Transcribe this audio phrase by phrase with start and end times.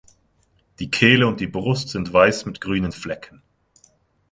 [0.79, 3.43] Die Kehle und die Brust sind weiß mit grünen Flecken.